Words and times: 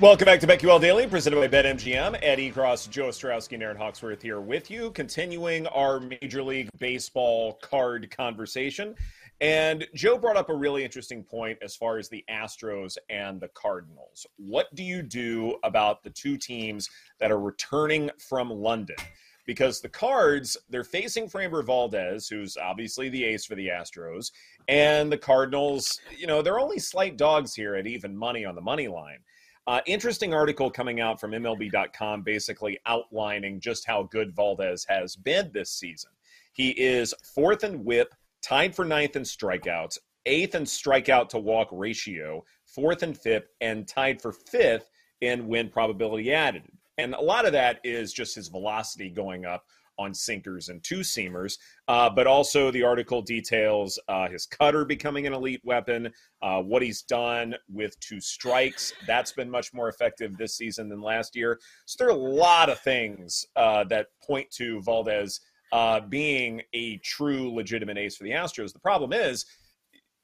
Welcome 0.00 0.26
back 0.26 0.38
to 0.38 0.46
BetQL 0.46 0.80
Daily, 0.80 1.08
presented 1.08 1.40
by 1.40 1.48
BetMGM. 1.48 2.20
Ed 2.22 2.38
Egros, 2.38 2.88
Joe 2.88 3.08
Ostrowski, 3.08 3.54
and 3.54 3.64
Erin 3.64 3.76
Hawksworth 3.76 4.22
here 4.22 4.40
with 4.40 4.70
you, 4.70 4.92
continuing 4.92 5.66
our 5.66 5.98
Major 5.98 6.40
League 6.40 6.68
Baseball 6.78 7.54
card 7.54 8.08
conversation. 8.08 8.94
And 9.40 9.88
Joe 9.96 10.16
brought 10.16 10.36
up 10.36 10.50
a 10.50 10.54
really 10.54 10.84
interesting 10.84 11.24
point 11.24 11.58
as 11.62 11.74
far 11.74 11.98
as 11.98 12.08
the 12.08 12.24
Astros 12.30 12.96
and 13.10 13.40
the 13.40 13.48
Cardinals. 13.48 14.24
What 14.36 14.72
do 14.76 14.84
you 14.84 15.02
do 15.02 15.56
about 15.64 16.04
the 16.04 16.10
two 16.10 16.36
teams 16.36 16.88
that 17.18 17.32
are 17.32 17.40
returning 17.40 18.08
from 18.20 18.50
London? 18.50 18.94
Because 19.46 19.80
the 19.80 19.88
Cards, 19.88 20.56
they're 20.70 20.84
facing 20.84 21.28
Framber 21.28 21.64
Valdez, 21.66 22.28
who's 22.28 22.56
obviously 22.56 23.08
the 23.08 23.24
ace 23.24 23.44
for 23.44 23.56
the 23.56 23.66
Astros, 23.66 24.30
and 24.68 25.10
the 25.10 25.18
Cardinals, 25.18 26.00
you 26.16 26.28
know, 26.28 26.40
they're 26.40 26.60
only 26.60 26.78
slight 26.78 27.16
dogs 27.16 27.52
here 27.52 27.74
at 27.74 27.88
even 27.88 28.16
money 28.16 28.44
on 28.44 28.54
the 28.54 28.60
money 28.60 28.86
line. 28.86 29.18
Uh, 29.68 29.82
interesting 29.84 30.32
article 30.32 30.70
coming 30.70 30.98
out 30.98 31.20
from 31.20 31.32
MLB.com 31.32 32.22
basically 32.22 32.78
outlining 32.86 33.60
just 33.60 33.86
how 33.86 34.04
good 34.04 34.34
Valdez 34.34 34.86
has 34.88 35.14
been 35.14 35.50
this 35.52 35.70
season. 35.70 36.10
He 36.54 36.70
is 36.70 37.12
fourth 37.34 37.64
in 37.64 37.84
whip, 37.84 38.14
tied 38.40 38.74
for 38.74 38.86
ninth 38.86 39.14
in 39.14 39.24
strikeouts, 39.24 39.98
eighth 40.24 40.54
in 40.54 40.62
strikeout 40.62 41.28
to 41.28 41.38
walk 41.38 41.68
ratio, 41.70 42.42
fourth 42.64 43.02
in 43.02 43.12
fifth, 43.12 43.50
and 43.60 43.86
tied 43.86 44.22
for 44.22 44.32
fifth 44.32 44.88
in 45.20 45.48
win 45.48 45.68
probability 45.68 46.32
added. 46.32 46.62
And 46.96 47.12
a 47.12 47.20
lot 47.20 47.44
of 47.44 47.52
that 47.52 47.78
is 47.84 48.14
just 48.14 48.36
his 48.36 48.48
velocity 48.48 49.10
going 49.10 49.44
up 49.44 49.64
on 49.98 50.14
sinkers 50.14 50.68
and 50.68 50.82
two 50.82 51.00
seamers. 51.00 51.58
Uh, 51.88 52.08
but 52.08 52.26
also, 52.26 52.70
the 52.70 52.82
article 52.82 53.22
details 53.22 53.98
uh, 54.08 54.28
his 54.28 54.46
cutter 54.46 54.84
becoming 54.84 55.26
an 55.26 55.32
elite 55.32 55.60
weapon, 55.64 56.10
uh, 56.42 56.60
what 56.62 56.82
he's 56.82 57.02
done 57.02 57.54
with 57.68 57.98
two 58.00 58.20
strikes. 58.20 58.92
That's 59.06 59.32
been 59.32 59.50
much 59.50 59.74
more 59.74 59.88
effective 59.88 60.36
this 60.36 60.56
season 60.56 60.88
than 60.88 61.00
last 61.00 61.34
year. 61.36 61.58
So, 61.86 61.96
there 61.98 62.08
are 62.08 62.18
a 62.18 62.22
lot 62.22 62.70
of 62.70 62.80
things 62.80 63.46
uh, 63.56 63.84
that 63.84 64.08
point 64.24 64.50
to 64.52 64.80
Valdez 64.82 65.40
uh, 65.72 66.00
being 66.00 66.62
a 66.72 66.96
true 66.98 67.54
legitimate 67.54 67.98
ace 67.98 68.16
for 68.16 68.24
the 68.24 68.30
Astros. 68.30 68.72
The 68.72 68.78
problem 68.78 69.12
is, 69.12 69.44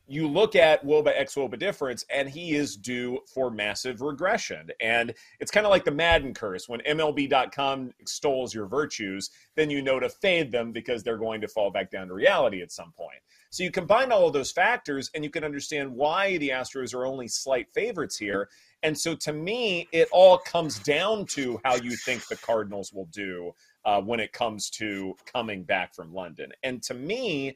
you 0.06 0.28
look 0.28 0.54
at 0.54 0.84
Woba 0.84 1.12
X 1.14 1.34
Woba 1.34 1.58
difference, 1.58 2.04
and 2.10 2.28
he 2.28 2.54
is 2.54 2.76
due 2.76 3.20
for 3.32 3.50
massive 3.50 4.02
regression. 4.02 4.70
And 4.80 5.14
it's 5.40 5.50
kind 5.50 5.64
of 5.64 5.70
like 5.70 5.84
the 5.84 5.90
Madden 5.90 6.34
curse. 6.34 6.68
When 6.68 6.80
MLB.com 6.80 7.92
extols 7.98 8.54
your 8.54 8.66
virtues, 8.66 9.30
then 9.56 9.70
you 9.70 9.80
know 9.80 9.98
to 9.98 10.08
fade 10.08 10.52
them 10.52 10.72
because 10.72 11.02
they're 11.02 11.16
going 11.16 11.40
to 11.40 11.48
fall 11.48 11.70
back 11.70 11.90
down 11.90 12.08
to 12.08 12.14
reality 12.14 12.60
at 12.60 12.72
some 12.72 12.92
point. 12.92 13.18
So 13.50 13.62
you 13.62 13.70
combine 13.70 14.12
all 14.12 14.26
of 14.26 14.32
those 14.32 14.52
factors, 14.52 15.10
and 15.14 15.24
you 15.24 15.30
can 15.30 15.44
understand 15.44 15.94
why 15.94 16.36
the 16.38 16.50
Astros 16.50 16.94
are 16.94 17.06
only 17.06 17.28
slight 17.28 17.68
favorites 17.72 18.16
here. 18.16 18.48
And 18.82 18.98
so 18.98 19.14
to 19.14 19.32
me, 19.32 19.88
it 19.92 20.08
all 20.12 20.36
comes 20.38 20.78
down 20.80 21.24
to 21.26 21.58
how 21.64 21.76
you 21.76 21.96
think 21.96 22.26
the 22.26 22.36
Cardinals 22.36 22.92
will 22.92 23.08
do 23.12 23.52
uh, 23.84 24.00
when 24.00 24.20
it 24.20 24.32
comes 24.32 24.68
to 24.70 25.14
coming 25.24 25.62
back 25.62 25.94
from 25.94 26.12
London. 26.12 26.52
And 26.62 26.82
to 26.82 26.94
me, 26.94 27.54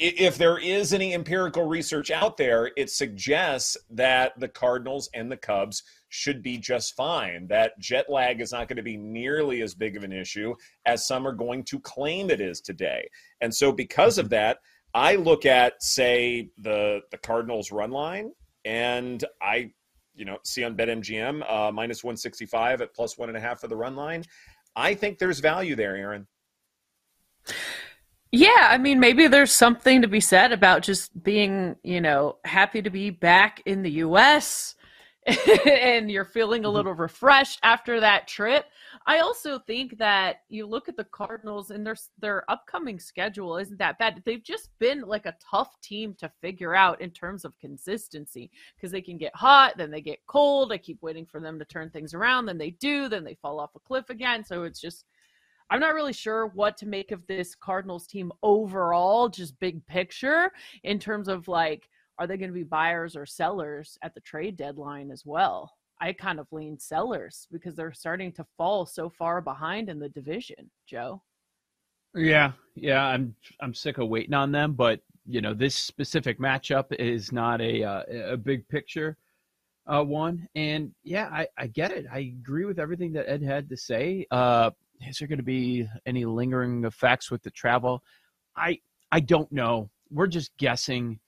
if 0.00 0.38
there 0.38 0.56
is 0.56 0.94
any 0.94 1.12
empirical 1.12 1.66
research 1.66 2.10
out 2.10 2.38
there, 2.38 2.70
it 2.76 2.90
suggests 2.90 3.76
that 3.90 4.32
the 4.40 4.48
Cardinals 4.48 5.10
and 5.12 5.30
the 5.30 5.36
Cubs 5.36 5.82
should 6.08 6.42
be 6.42 6.56
just 6.56 6.96
fine. 6.96 7.46
That 7.48 7.78
jet 7.78 8.08
lag 8.08 8.40
is 8.40 8.50
not 8.50 8.66
going 8.66 8.78
to 8.78 8.82
be 8.82 8.96
nearly 8.96 9.60
as 9.60 9.74
big 9.74 9.98
of 9.98 10.02
an 10.02 10.12
issue 10.12 10.54
as 10.86 11.06
some 11.06 11.26
are 11.26 11.32
going 11.32 11.64
to 11.64 11.78
claim 11.80 12.30
it 12.30 12.40
is 12.40 12.62
today. 12.62 13.08
And 13.42 13.54
so, 13.54 13.72
because 13.72 14.16
of 14.16 14.30
that, 14.30 14.58
I 14.94 15.16
look 15.16 15.44
at, 15.44 15.82
say, 15.82 16.48
the 16.58 17.00
the 17.10 17.18
Cardinals 17.18 17.70
run 17.70 17.90
line, 17.90 18.32
and 18.64 19.22
I, 19.42 19.70
you 20.14 20.24
know, 20.24 20.38
see 20.44 20.64
on 20.64 20.76
BetMGM 20.76 21.48
uh, 21.48 21.72
minus 21.72 22.02
one 22.02 22.16
sixty 22.16 22.46
five 22.46 22.80
at 22.80 22.94
plus 22.94 23.18
one 23.18 23.28
and 23.28 23.36
a 23.36 23.40
half 23.40 23.60
for 23.60 23.68
the 23.68 23.76
run 23.76 23.96
line. 23.96 24.24
I 24.74 24.94
think 24.94 25.18
there's 25.18 25.40
value 25.40 25.76
there, 25.76 25.94
Erin. 25.94 26.26
Yeah, 28.32 28.68
I 28.70 28.78
mean, 28.78 29.00
maybe 29.00 29.26
there's 29.26 29.52
something 29.52 30.02
to 30.02 30.08
be 30.08 30.20
said 30.20 30.52
about 30.52 30.82
just 30.82 31.20
being, 31.22 31.74
you 31.82 32.00
know, 32.00 32.36
happy 32.44 32.80
to 32.80 32.90
be 32.90 33.10
back 33.10 33.60
in 33.66 33.82
the 33.82 33.90
US 33.90 34.76
and 35.66 36.10
you're 36.10 36.24
feeling 36.24 36.64
a 36.64 36.68
mm-hmm. 36.68 36.76
little 36.76 36.94
refreshed 36.94 37.58
after 37.62 38.00
that 38.00 38.26
trip. 38.26 38.66
I 39.06 39.18
also 39.18 39.58
think 39.58 39.98
that 39.98 40.42
you 40.48 40.66
look 40.66 40.88
at 40.88 40.96
the 40.96 41.04
Cardinals 41.04 41.70
and 41.70 41.86
their 41.86 41.96
their 42.20 42.50
upcoming 42.50 42.98
schedule 42.98 43.56
isn't 43.58 43.78
that 43.78 43.98
bad. 43.98 44.22
They've 44.24 44.42
just 44.42 44.70
been 44.78 45.02
like 45.02 45.26
a 45.26 45.36
tough 45.50 45.78
team 45.80 46.14
to 46.20 46.30
figure 46.40 46.74
out 46.74 47.00
in 47.00 47.10
terms 47.10 47.44
of 47.44 47.58
consistency 47.58 48.50
because 48.76 48.90
they 48.90 49.02
can 49.02 49.18
get 49.18 49.34
hot, 49.34 49.76
then 49.76 49.90
they 49.90 50.00
get 50.00 50.26
cold. 50.26 50.72
I 50.72 50.78
keep 50.78 51.02
waiting 51.02 51.26
for 51.26 51.40
them 51.40 51.58
to 51.58 51.64
turn 51.64 51.90
things 51.90 52.14
around, 52.14 52.46
then 52.46 52.58
they 52.58 52.70
do, 52.70 53.08
then 53.08 53.24
they 53.24 53.34
fall 53.34 53.60
off 53.60 53.74
a 53.74 53.80
cliff 53.80 54.08
again. 54.08 54.44
So 54.44 54.62
it's 54.62 54.80
just 54.80 55.04
I'm 55.70 55.80
not 55.80 55.94
really 55.94 56.12
sure 56.12 56.46
what 56.48 56.76
to 56.78 56.86
make 56.86 57.12
of 57.12 57.26
this 57.26 57.54
Cardinals 57.54 58.06
team 58.06 58.32
overall, 58.42 59.28
just 59.28 59.58
big 59.60 59.86
picture 59.86 60.50
in 60.82 60.98
terms 60.98 61.28
of 61.28 61.46
like, 61.46 61.88
are 62.18 62.26
they 62.26 62.36
going 62.36 62.50
to 62.50 62.54
be 62.54 62.64
buyers 62.64 63.16
or 63.16 63.24
sellers 63.24 63.96
at 64.02 64.14
the 64.14 64.20
trade 64.20 64.56
deadline 64.56 65.10
as 65.10 65.24
well? 65.24 65.72
I 66.00 66.12
kind 66.12 66.40
of 66.40 66.48
lean 66.50 66.78
sellers 66.78 67.46
because 67.52 67.76
they're 67.76 67.92
starting 67.92 68.32
to 68.32 68.46
fall 68.56 68.84
so 68.84 69.08
far 69.08 69.40
behind 69.40 69.88
in 69.88 69.98
the 69.98 70.08
division, 70.08 70.70
Joe. 70.86 71.22
Yeah, 72.14 72.52
yeah, 72.74 73.04
I'm 73.04 73.34
I'm 73.60 73.74
sick 73.74 73.98
of 73.98 74.08
waiting 74.08 74.34
on 74.34 74.50
them, 74.50 74.72
but 74.72 75.00
you 75.26 75.40
know 75.40 75.54
this 75.54 75.76
specific 75.76 76.40
matchup 76.40 76.92
is 76.98 77.30
not 77.30 77.60
a 77.60 77.84
uh, 77.84 78.02
a 78.32 78.36
big 78.36 78.66
picture 78.68 79.16
uh, 79.86 80.02
one, 80.02 80.48
and 80.56 80.92
yeah, 81.04 81.28
I 81.30 81.46
I 81.56 81.68
get 81.68 81.92
it. 81.92 82.06
I 82.10 82.34
agree 82.40 82.64
with 82.64 82.80
everything 82.80 83.12
that 83.12 83.28
Ed 83.28 83.42
had 83.42 83.68
to 83.68 83.76
say. 83.76 84.26
Uh, 84.30 84.70
is 85.06 85.18
there 85.18 85.28
going 85.28 85.38
to 85.38 85.44
be 85.44 85.86
any 86.06 86.24
lingering 86.24 86.84
effects 86.84 87.30
with 87.30 87.42
the 87.42 87.50
travel? 87.50 88.02
I 88.56 88.78
I 89.12 89.20
don't 89.20 89.50
know. 89.50 89.90
We're 90.10 90.26
just 90.26 90.56
guessing. 90.58 91.20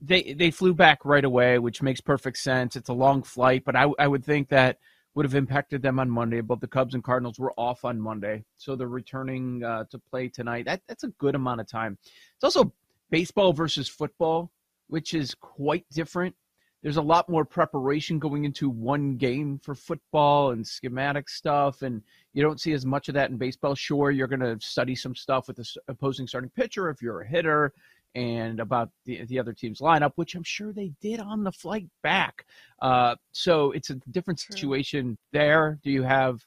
They 0.00 0.34
they 0.34 0.50
flew 0.50 0.74
back 0.74 1.04
right 1.04 1.24
away, 1.24 1.58
which 1.58 1.82
makes 1.82 2.00
perfect 2.00 2.38
sense. 2.38 2.76
It's 2.76 2.88
a 2.88 2.94
long 2.94 3.22
flight, 3.22 3.64
but 3.64 3.76
I 3.76 3.88
I 3.98 4.08
would 4.08 4.24
think 4.24 4.48
that 4.48 4.78
would 5.14 5.24
have 5.24 5.34
impacted 5.34 5.82
them 5.82 6.00
on 6.00 6.10
Monday. 6.10 6.40
But 6.40 6.60
the 6.60 6.66
Cubs 6.66 6.94
and 6.94 7.04
Cardinals 7.04 7.38
were 7.38 7.52
off 7.56 7.84
on 7.84 8.00
Monday, 8.00 8.44
so 8.56 8.76
they're 8.76 8.88
returning 8.88 9.62
uh, 9.62 9.84
to 9.90 9.98
play 9.98 10.28
tonight. 10.28 10.66
That 10.66 10.82
that's 10.88 11.04
a 11.04 11.08
good 11.18 11.34
amount 11.34 11.60
of 11.60 11.68
time. 11.68 11.98
It's 12.34 12.44
also 12.44 12.72
baseball 13.10 13.52
versus 13.52 13.88
football, 13.88 14.50
which 14.88 15.14
is 15.14 15.34
quite 15.34 15.86
different. 15.92 16.34
There's 16.84 16.98
a 16.98 17.02
lot 17.02 17.30
more 17.30 17.46
preparation 17.46 18.18
going 18.18 18.44
into 18.44 18.68
one 18.68 19.16
game 19.16 19.58
for 19.58 19.74
football 19.74 20.50
and 20.50 20.64
schematic 20.66 21.30
stuff, 21.30 21.80
and 21.80 22.02
you 22.34 22.42
don't 22.42 22.60
see 22.60 22.74
as 22.74 22.84
much 22.84 23.08
of 23.08 23.14
that 23.14 23.30
in 23.30 23.38
baseball. 23.38 23.74
Sure, 23.74 24.10
you're 24.10 24.26
going 24.28 24.40
to 24.40 24.58
study 24.60 24.94
some 24.94 25.14
stuff 25.16 25.48
with 25.48 25.56
the 25.56 25.66
opposing 25.88 26.26
starting 26.26 26.50
pitcher 26.50 26.90
if 26.90 27.00
you're 27.00 27.22
a 27.22 27.26
hitter, 27.26 27.72
and 28.14 28.60
about 28.60 28.90
the 29.06 29.24
the 29.24 29.38
other 29.38 29.54
team's 29.54 29.80
lineup, 29.80 30.12
which 30.16 30.34
I'm 30.34 30.42
sure 30.44 30.74
they 30.74 30.92
did 31.00 31.20
on 31.20 31.42
the 31.42 31.50
flight 31.52 31.88
back. 32.02 32.44
Uh, 32.82 33.14
so 33.32 33.70
it's 33.72 33.88
a 33.88 33.94
different 34.10 34.38
situation 34.38 35.16
there. 35.32 35.78
Do 35.82 35.90
you 35.90 36.02
have 36.02 36.44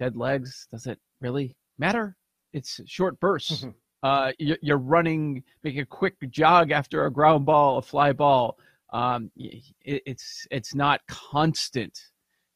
dead 0.00 0.16
legs? 0.16 0.66
Does 0.72 0.86
it 0.88 0.98
really 1.20 1.54
matter? 1.78 2.16
It's 2.52 2.80
short 2.86 3.20
bursts. 3.20 3.64
uh, 4.02 4.32
you- 4.40 4.56
you're 4.60 4.76
running, 4.78 5.44
making 5.62 5.80
a 5.82 5.86
quick 5.86 6.16
jog 6.30 6.72
after 6.72 7.06
a 7.06 7.12
ground 7.12 7.46
ball, 7.46 7.78
a 7.78 7.82
fly 7.82 8.12
ball. 8.12 8.58
Um, 8.92 9.30
it, 9.36 10.02
it's 10.06 10.46
it's 10.50 10.74
not 10.74 11.00
constant. 11.08 11.98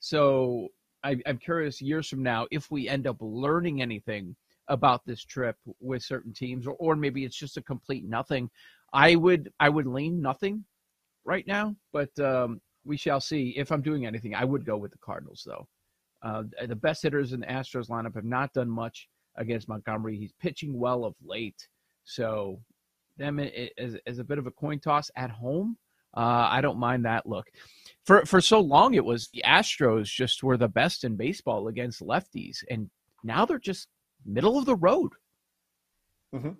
So 0.00 0.68
I, 1.04 1.16
I'm 1.26 1.38
curious 1.38 1.80
years 1.80 2.08
from 2.08 2.22
now 2.22 2.46
if 2.50 2.70
we 2.70 2.88
end 2.88 3.06
up 3.06 3.16
learning 3.20 3.82
anything 3.82 4.36
about 4.68 5.04
this 5.04 5.22
trip 5.24 5.56
with 5.80 6.02
certain 6.02 6.32
teams, 6.32 6.66
or, 6.66 6.74
or 6.78 6.96
maybe 6.96 7.24
it's 7.24 7.36
just 7.36 7.56
a 7.56 7.62
complete 7.62 8.04
nothing. 8.04 8.50
I 8.92 9.16
would 9.16 9.50
I 9.60 9.68
would 9.68 9.86
lean 9.86 10.20
nothing 10.20 10.64
right 11.24 11.46
now, 11.46 11.76
but 11.92 12.16
um, 12.18 12.60
we 12.84 12.96
shall 12.96 13.20
see. 13.20 13.54
If 13.56 13.70
I'm 13.70 13.82
doing 13.82 14.06
anything, 14.06 14.34
I 14.34 14.44
would 14.44 14.64
go 14.64 14.76
with 14.76 14.92
the 14.92 14.98
Cardinals 14.98 15.42
though. 15.46 15.66
Uh, 16.22 16.44
the 16.66 16.76
best 16.76 17.02
hitters 17.02 17.32
in 17.32 17.40
the 17.40 17.46
Astros 17.46 17.88
lineup 17.88 18.14
have 18.14 18.24
not 18.24 18.52
done 18.52 18.70
much 18.70 19.08
against 19.36 19.68
Montgomery. 19.68 20.16
He's 20.16 20.32
pitching 20.40 20.78
well 20.78 21.04
of 21.04 21.14
late, 21.24 21.68
so 22.04 22.60
them 23.18 23.38
as, 23.38 23.96
as 24.06 24.18
a 24.18 24.24
bit 24.24 24.38
of 24.38 24.46
a 24.46 24.50
coin 24.50 24.78
toss 24.78 25.10
at 25.16 25.30
home 25.30 25.76
Uh, 26.16 26.48
I 26.50 26.60
don't 26.60 26.78
mind 26.78 27.04
that 27.04 27.26
look. 27.26 27.46
For 28.04 28.24
for 28.26 28.40
so 28.40 28.60
long, 28.60 28.94
it 28.94 29.04
was 29.04 29.28
the 29.28 29.42
Astros 29.46 30.06
just 30.06 30.42
were 30.42 30.56
the 30.56 30.68
best 30.68 31.04
in 31.04 31.16
baseball 31.16 31.68
against 31.68 32.00
lefties, 32.00 32.64
and 32.70 32.90
now 33.22 33.44
they're 33.44 33.58
just 33.58 33.88
middle 34.24 34.58
of 34.58 34.66
the 34.66 34.76
road. 34.76 35.12
Mm-hmm 36.34 36.52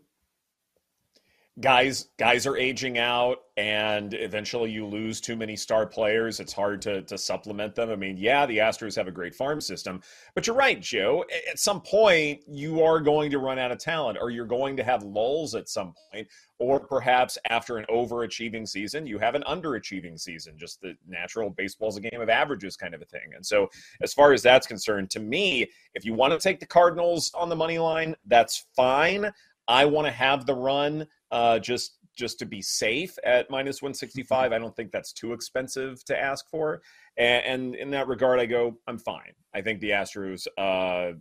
guys 1.60 2.08
guys 2.18 2.46
are 2.46 2.56
aging 2.56 2.96
out 2.96 3.36
and 3.58 4.14
eventually 4.14 4.70
you 4.70 4.86
lose 4.86 5.20
too 5.20 5.36
many 5.36 5.54
star 5.54 5.84
players 5.84 6.40
it's 6.40 6.52
hard 6.52 6.80
to 6.80 7.02
to 7.02 7.18
supplement 7.18 7.74
them. 7.74 7.90
I 7.90 7.96
mean 7.96 8.16
yeah 8.16 8.46
the 8.46 8.56
astros 8.56 8.96
have 8.96 9.06
a 9.06 9.12
great 9.12 9.34
farm 9.34 9.60
system 9.60 10.00
but 10.34 10.46
you're 10.46 10.56
right 10.56 10.80
joe. 10.80 11.26
At 11.50 11.58
some 11.58 11.82
point 11.82 12.40
you 12.48 12.82
are 12.82 13.00
going 13.00 13.30
to 13.32 13.38
run 13.38 13.58
out 13.58 13.70
of 13.70 13.76
talent 13.76 14.16
or 14.18 14.30
you're 14.30 14.46
going 14.46 14.78
to 14.78 14.82
have 14.82 15.02
lulls 15.02 15.54
at 15.54 15.68
some 15.68 15.92
point 16.10 16.26
or 16.58 16.80
perhaps 16.80 17.36
after 17.50 17.76
an 17.76 17.84
overachieving 17.90 18.66
season 18.66 19.06
you 19.06 19.18
have 19.18 19.34
an 19.34 19.42
underachieving 19.46 20.18
season 20.18 20.54
just 20.56 20.80
the 20.80 20.94
natural 21.06 21.50
baseball's 21.50 21.98
a 21.98 22.00
game 22.00 22.22
of 22.22 22.30
averages 22.30 22.76
kind 22.76 22.94
of 22.94 23.02
a 23.02 23.06
thing. 23.06 23.30
And 23.36 23.44
so 23.44 23.68
as 24.00 24.14
far 24.14 24.32
as 24.32 24.40
that's 24.40 24.66
concerned 24.66 25.10
to 25.10 25.20
me 25.20 25.68
if 25.92 26.02
you 26.02 26.14
want 26.14 26.32
to 26.32 26.38
take 26.38 26.60
the 26.60 26.66
cardinals 26.66 27.30
on 27.34 27.50
the 27.50 27.56
money 27.56 27.78
line 27.78 28.16
that's 28.24 28.64
fine. 28.74 29.30
I 29.68 29.84
want 29.84 30.06
to 30.06 30.12
have 30.12 30.44
the 30.44 30.54
run 30.54 31.06
uh, 31.32 31.58
just 31.58 31.98
just 32.14 32.38
to 32.38 32.44
be 32.44 32.60
safe 32.60 33.16
at 33.24 33.50
minus 33.50 33.80
165. 33.80 34.44
Mm-hmm. 34.44 34.54
I 34.54 34.58
don't 34.58 34.76
think 34.76 34.92
that's 34.92 35.12
too 35.12 35.32
expensive 35.32 36.04
to 36.04 36.18
ask 36.18 36.48
for. 36.50 36.82
And, 37.16 37.44
and, 37.46 37.74
in 37.74 37.90
that 37.92 38.06
regard, 38.06 38.38
I 38.38 38.46
go, 38.46 38.78
I'm 38.86 38.98
fine. 38.98 39.32
I 39.54 39.62
think 39.62 39.80
the 39.80 39.90
Astros, 39.90 40.46
uh, 40.58 41.12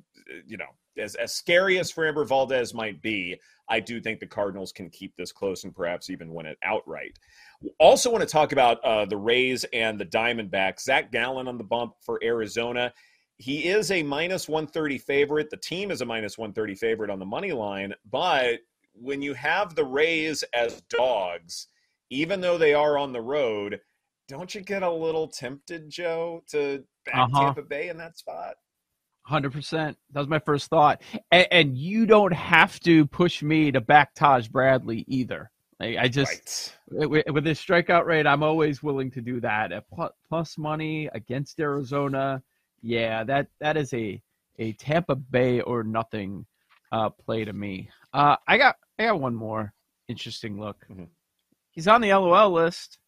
you 0.46 0.58
know, 0.58 0.66
as, 0.98 1.16
as 1.16 1.34
scary 1.34 1.80
as 1.80 1.92
Framber 1.92 2.28
Valdez 2.28 2.74
might 2.74 3.02
be, 3.02 3.40
I 3.70 3.80
do 3.80 4.02
think 4.02 4.20
the 4.20 4.28
Cardinals 4.28 4.74
can 4.74 4.90
keep 4.90 5.16
this 5.16 5.32
close 5.32 5.64
and 5.64 5.74
perhaps 5.74 6.10
even 6.10 6.34
win 6.34 6.46
it 6.46 6.58
outright. 6.62 7.18
Also, 7.80 8.12
want 8.12 8.22
to 8.22 8.30
talk 8.30 8.52
about 8.52 8.84
uh, 8.84 9.06
the 9.06 9.18
Rays 9.18 9.66
and 9.72 9.98
the 9.98 10.06
Diamondbacks. 10.06 10.82
Zach 10.82 11.12
Gallen 11.12 11.48
on 11.48 11.58
the 11.58 11.64
bump 11.64 11.94
for 12.02 12.20
Arizona. 12.22 12.94
He 13.38 13.70
is 13.70 13.92
a 13.92 14.04
minus 14.04 14.50
130 14.50 14.98
favorite. 14.98 15.50
The 15.50 15.58
team 15.58 15.90
is 15.90 16.02
a 16.02 16.06
minus 16.06 16.38
130 16.38 16.76
favorite 16.76 17.10
on 17.10 17.20
the 17.20 17.26
money 17.26 17.54
line, 17.54 17.94
but 18.10 18.60
when 18.94 19.22
you 19.22 19.34
have 19.34 19.76
the 19.76 19.86
Rays 19.86 20.44
as 20.54 20.82
dogs, 20.90 21.68
even 22.10 22.42
though 22.42 22.58
they 22.58 22.74
are 22.74 22.98
on 22.98 23.14
the 23.14 23.22
road, 23.22 23.80
don't 24.28 24.54
you 24.54 24.62
get 24.62 24.84
a 24.84 24.92
little 24.92 25.28
tempted, 25.28 25.90
Joe, 25.90 26.44
to 26.50 26.84
back 27.06 27.16
uh-huh. 27.16 27.46
Tampa 27.46 27.62
Bay 27.64 27.90
in 27.90 27.98
that 27.98 28.18
spot? 28.18 28.56
Hundred 29.24 29.54
percent. 29.54 29.98
That 30.12 30.20
was 30.20 30.30
my 30.30 30.40
first 30.40 30.70
thought, 30.70 31.02
and, 31.32 31.48
and, 31.52 31.78
you 31.78 32.06
don't 32.06 32.34
have 32.34 32.80
to 32.82 33.06
push 33.06 33.44
me 33.44 33.72
to 33.72 33.80
back 33.80 34.16
Taj 34.16 34.48
Bradley 34.48 35.06
either. 35.08 35.52
Like, 35.80 35.98
I 35.98 36.08
just 36.08 36.74
right. 36.90 37.10
with, 37.10 37.26
with 37.28 37.44
this 37.44 37.64
strikeout 37.64 38.06
rate, 38.06 38.26
I'm 38.26 38.42
always 38.42 38.82
willing 38.82 39.12
to 39.12 39.22
do 39.22 39.40
that 39.42 39.72
at 39.72 39.86
plus 40.28 40.58
money 40.58 41.08
against 41.14 41.60
Arizona. 41.60 42.42
Yeah, 42.82 43.24
that 43.26 43.48
that 43.60 43.78
is 43.78 43.94
a 43.94 44.22
a 44.58 44.74
Tampa 44.74 45.16
Bay 45.16 45.62
or 45.62 45.84
nothing 45.84 46.46
uh, 46.92 47.10
play 47.10 47.46
to 47.46 47.54
me. 47.54 47.90
Uh, 48.14 48.36
I 48.48 48.58
got 48.58 48.76
I 49.00 49.06
got 49.06 49.20
one 49.20 49.36
more 49.36 49.74
interesting 50.08 50.60
look. 50.60 50.78
Mm-hmm. 50.90 51.06
He's 51.72 51.88
on 51.88 52.02
the 52.02 52.14
LOL 52.14 52.52
list. 52.52 53.00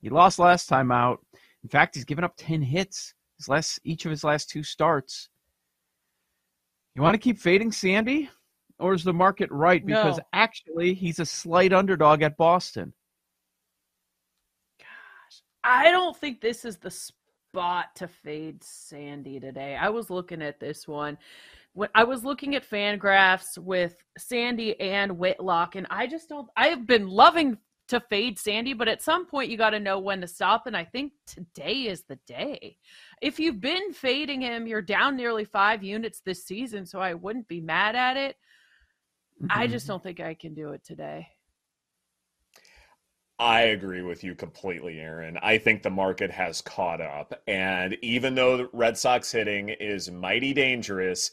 He 0.00 0.08
lost 0.08 0.38
last 0.38 0.68
time 0.68 0.90
out. 0.90 1.24
In 1.62 1.68
fact, 1.68 1.94
he's 1.94 2.04
given 2.04 2.24
up 2.24 2.34
ten 2.36 2.62
hits 2.62 3.14
his 3.36 3.48
last 3.48 3.80
each 3.84 4.04
of 4.04 4.10
his 4.10 4.24
last 4.24 4.48
two 4.50 4.62
starts. 4.62 5.28
You 6.94 7.02
want 7.02 7.14
to 7.14 7.18
keep 7.18 7.38
fading 7.38 7.72
Sandy, 7.72 8.30
or 8.78 8.94
is 8.94 9.04
the 9.04 9.12
market 9.12 9.50
right? 9.50 9.84
Because 9.84 10.16
no. 10.16 10.24
actually, 10.32 10.94
he's 10.94 11.18
a 11.18 11.26
slight 11.26 11.72
underdog 11.72 12.22
at 12.22 12.38
Boston. 12.38 12.94
Gosh, 14.78 15.42
I 15.62 15.90
don't 15.90 16.16
think 16.16 16.40
this 16.40 16.64
is 16.64 16.78
the 16.78 16.90
spot 17.56 17.86
to 17.96 18.06
fade 18.06 18.62
Sandy 18.62 19.40
today. 19.40 19.78
I 19.80 19.88
was 19.88 20.10
looking 20.10 20.42
at 20.42 20.60
this 20.60 20.86
one 20.86 21.16
when 21.72 21.88
I 21.94 22.04
was 22.04 22.22
looking 22.22 22.54
at 22.54 22.68
Fangraphs 22.68 23.56
with 23.56 23.96
Sandy 24.18 24.78
and 24.78 25.16
Whitlock, 25.16 25.74
and 25.74 25.86
I 25.88 26.06
just 26.06 26.28
don't. 26.28 26.48
I 26.54 26.66
have 26.66 26.86
been 26.86 27.08
loving 27.08 27.56
to 27.88 28.00
fade 28.10 28.38
Sandy, 28.38 28.74
but 28.74 28.88
at 28.88 29.00
some 29.00 29.24
point 29.24 29.48
you 29.48 29.56
got 29.56 29.70
to 29.70 29.80
know 29.80 29.98
when 29.98 30.20
to 30.20 30.26
stop. 30.26 30.66
And 30.66 30.76
I 30.76 30.84
think 30.84 31.12
today 31.26 31.84
is 31.84 32.02
the 32.02 32.18
day. 32.26 32.76
If 33.22 33.40
you've 33.40 33.60
been 33.62 33.94
fading 33.94 34.42
him, 34.42 34.66
you're 34.66 34.82
down 34.82 35.16
nearly 35.16 35.46
five 35.46 35.82
units 35.82 36.20
this 36.20 36.44
season, 36.44 36.84
so 36.84 37.00
I 37.00 37.14
wouldn't 37.14 37.48
be 37.48 37.62
mad 37.62 37.96
at 37.96 38.18
it. 38.18 38.36
Mm-hmm. 39.42 39.58
I 39.58 39.66
just 39.66 39.86
don't 39.86 40.02
think 40.02 40.20
I 40.20 40.34
can 40.34 40.52
do 40.52 40.72
it 40.72 40.84
today. 40.84 41.28
I 43.38 43.62
agree 43.62 44.02
with 44.02 44.24
you 44.24 44.34
completely, 44.34 44.98
Erin. 44.98 45.38
I 45.42 45.58
think 45.58 45.82
the 45.82 45.90
market 45.90 46.30
has 46.30 46.62
caught 46.62 47.00
up. 47.00 47.34
And 47.46 47.96
even 48.00 48.34
though 48.34 48.56
the 48.56 48.68
Red 48.72 48.96
Sox 48.96 49.30
hitting 49.30 49.68
is 49.68 50.10
mighty 50.10 50.54
dangerous, 50.54 51.30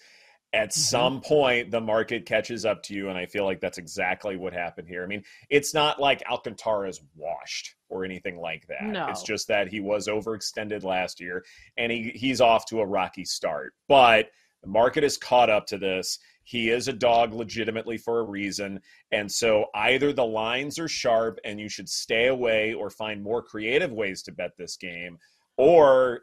at 0.53 0.69
mm-hmm. 0.69 0.79
some 0.79 1.21
point 1.21 1.71
the 1.71 1.81
market 1.81 2.25
catches 2.25 2.65
up 2.65 2.83
to 2.83 2.93
you 2.93 3.09
and 3.09 3.17
i 3.17 3.25
feel 3.25 3.43
like 3.43 3.59
that's 3.59 3.77
exactly 3.77 4.37
what 4.37 4.53
happened 4.53 4.87
here 4.87 5.03
i 5.03 5.07
mean 5.07 5.23
it's 5.49 5.73
not 5.73 5.99
like 5.99 6.21
alcantara 6.29 6.87
is 6.87 7.01
washed 7.15 7.75
or 7.89 8.05
anything 8.05 8.37
like 8.37 8.65
that 8.67 8.83
no. 8.83 9.07
it's 9.07 9.23
just 9.23 9.47
that 9.47 9.67
he 9.67 9.79
was 9.79 10.07
overextended 10.07 10.83
last 10.83 11.19
year 11.19 11.43
and 11.77 11.91
he, 11.91 12.11
he's 12.15 12.39
off 12.39 12.65
to 12.65 12.81
a 12.81 12.85
rocky 12.85 13.25
start 13.25 13.73
but 13.87 14.29
the 14.61 14.69
market 14.69 15.03
has 15.03 15.17
caught 15.17 15.49
up 15.49 15.65
to 15.65 15.77
this 15.77 16.19
he 16.43 16.69
is 16.69 16.87
a 16.87 16.93
dog 16.93 17.33
legitimately 17.33 17.97
for 17.97 18.19
a 18.19 18.23
reason 18.23 18.79
and 19.11 19.31
so 19.31 19.65
either 19.75 20.11
the 20.11 20.25
lines 20.25 20.77
are 20.79 20.87
sharp 20.87 21.39
and 21.43 21.59
you 21.59 21.69
should 21.69 21.89
stay 21.89 22.27
away 22.27 22.73
or 22.73 22.89
find 22.89 23.23
more 23.23 23.41
creative 23.41 23.91
ways 23.91 24.21
to 24.21 24.31
bet 24.31 24.51
this 24.57 24.77
game 24.77 25.17
or 25.57 26.21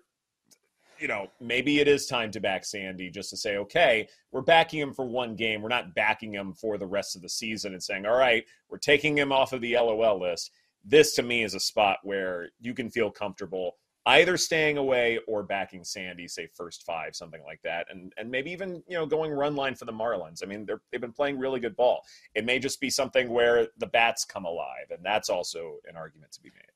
you 1.00 1.08
know, 1.08 1.28
maybe 1.40 1.80
it 1.80 1.88
is 1.88 2.06
time 2.06 2.30
to 2.30 2.40
back 2.40 2.64
Sandy 2.64 3.10
just 3.10 3.30
to 3.30 3.36
say, 3.36 3.56
okay, 3.56 4.06
we're 4.32 4.42
backing 4.42 4.80
him 4.80 4.92
for 4.92 5.06
one 5.06 5.34
game. 5.34 5.62
We're 5.62 5.70
not 5.70 5.94
backing 5.94 6.34
him 6.34 6.52
for 6.52 6.76
the 6.76 6.86
rest 6.86 7.16
of 7.16 7.22
the 7.22 7.28
season 7.28 7.72
and 7.72 7.82
saying, 7.82 8.04
all 8.04 8.16
right, 8.16 8.44
we're 8.68 8.78
taking 8.78 9.16
him 9.16 9.32
off 9.32 9.54
of 9.54 9.62
the 9.62 9.74
LOL 9.74 10.20
list. 10.20 10.50
This 10.84 11.14
to 11.14 11.22
me 11.22 11.42
is 11.42 11.54
a 11.54 11.60
spot 11.60 11.98
where 12.02 12.50
you 12.60 12.74
can 12.74 12.90
feel 12.90 13.10
comfortable 13.10 13.76
either 14.06 14.36
staying 14.36 14.78
away 14.78 15.18
or 15.26 15.42
backing 15.42 15.84
Sandy, 15.84 16.26
say 16.26 16.48
first 16.54 16.84
five, 16.84 17.14
something 17.14 17.42
like 17.44 17.60
that, 17.62 17.86
and 17.90 18.12
and 18.16 18.30
maybe 18.30 18.50
even 18.50 18.82
you 18.88 18.96
know 18.96 19.06
going 19.06 19.32
run 19.32 19.56
line 19.56 19.74
for 19.74 19.84
the 19.84 19.92
Marlins. 19.92 20.42
I 20.42 20.46
mean, 20.46 20.64
they're 20.66 20.80
they've 20.90 21.00
been 21.00 21.12
playing 21.12 21.38
really 21.38 21.60
good 21.60 21.76
ball. 21.76 22.02
It 22.34 22.44
may 22.44 22.58
just 22.58 22.80
be 22.80 22.90
something 22.90 23.30
where 23.30 23.68
the 23.78 23.86
bats 23.86 24.24
come 24.24 24.44
alive, 24.44 24.90
and 24.90 25.04
that's 25.04 25.28
also 25.28 25.76
an 25.88 25.96
argument 25.96 26.32
to 26.32 26.42
be 26.42 26.50
made. 26.50 26.70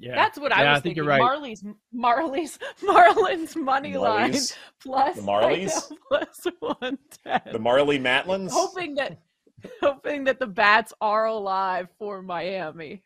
Yeah, 0.00 0.14
that's 0.14 0.38
what 0.38 0.52
I 0.52 0.60
was 0.60 0.66
I 0.66 0.72
think 0.74 0.82
thinking. 0.82 0.96
You're 0.96 1.06
right. 1.06 1.18
Marley's 1.18 1.64
Marley's 1.92 2.58
Marlins 2.82 3.56
money 3.56 3.96
line 3.96 4.36
plus 4.82 5.16
the 5.16 5.22
Marleys 5.22 5.92
plus 6.08 6.46
one 6.60 6.98
ten. 7.24 7.40
The 7.52 7.58
Marley 7.58 7.98
Matlins. 7.98 8.50
Hoping 8.50 8.94
that 8.96 9.18
hoping 9.82 10.24
that 10.24 10.38
the 10.38 10.46
bats 10.46 10.92
are 11.00 11.26
alive 11.26 11.88
for 11.98 12.22
Miami. 12.22 13.02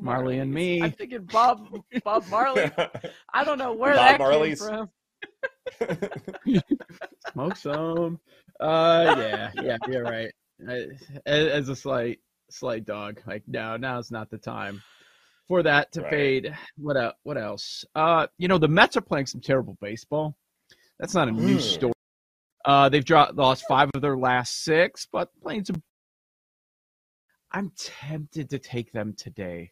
Marley 0.00 0.38
and 0.38 0.52
me. 0.52 0.82
I'm 0.82 0.92
thinking 0.92 1.24
Bob 1.24 1.68
Bob 2.04 2.24
Marley. 2.28 2.70
I 3.34 3.44
don't 3.44 3.58
know 3.58 3.72
where 3.72 3.94
Bob 3.94 4.06
that 4.06 4.18
Marley's. 4.18 4.60
came 4.60 4.68
from. 4.68 4.90
Smoke 7.32 7.56
some. 7.56 8.20
Uh, 8.60 9.14
yeah, 9.18 9.50
yeah, 9.62 9.76
you're 9.88 10.04
right. 10.04 10.32
As 11.26 11.68
a 11.68 11.76
slight 11.76 12.20
slight 12.50 12.84
dog, 12.84 13.20
like 13.26 13.42
no, 13.46 13.76
now's 13.76 14.10
not 14.10 14.30
the 14.30 14.38
time 14.38 14.82
for 15.48 15.62
that 15.62 15.92
to 15.92 16.02
right. 16.02 16.10
fade. 16.10 16.56
What 16.76 16.96
uh, 16.96 17.12
what 17.22 17.38
else? 17.38 17.84
Uh, 17.94 18.26
you 18.38 18.48
know, 18.48 18.58
the 18.58 18.68
Mets 18.68 18.96
are 18.96 19.02
playing 19.02 19.26
some 19.26 19.40
terrible 19.40 19.76
baseball. 19.80 20.36
That's 20.98 21.14
not 21.14 21.28
a 21.28 21.32
mm. 21.32 21.38
new 21.38 21.60
story. 21.60 21.92
Uh, 22.64 22.88
they've 22.88 23.04
dropped, 23.04 23.36
lost 23.36 23.64
five 23.68 23.90
of 23.94 24.02
their 24.02 24.16
last 24.16 24.64
six, 24.64 25.06
but 25.10 25.28
playing 25.42 25.64
some. 25.64 25.82
I'm 27.52 27.72
tempted 27.76 28.50
to 28.50 28.58
take 28.58 28.92
them 28.92 29.14
today. 29.16 29.70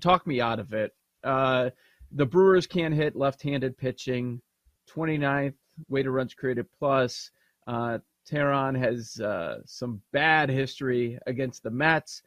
Talk 0.00 0.26
me 0.26 0.40
out 0.40 0.58
of 0.58 0.72
it. 0.72 0.92
Uh, 1.22 1.70
the 2.12 2.26
Brewers 2.26 2.66
can't 2.66 2.94
hit 2.94 3.16
left-handed 3.16 3.76
pitching. 3.76 4.40
29th 4.88 5.54
weighted 5.88 6.12
runs 6.12 6.34
created 6.34 6.66
plus. 6.78 7.30
Uh, 7.66 7.98
Teheran 8.28 8.78
has 8.78 9.20
uh, 9.20 9.58
some 9.64 10.00
bad 10.12 10.48
history 10.48 11.18
against 11.26 11.62
the 11.62 11.70
Mets 11.70 12.22